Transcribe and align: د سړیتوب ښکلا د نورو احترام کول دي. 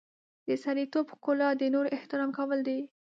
د 0.47 0.49
سړیتوب 0.63 1.05
ښکلا 1.13 1.49
د 1.57 1.63
نورو 1.73 1.93
احترام 1.97 2.29
کول 2.37 2.59
دي. 2.67 2.79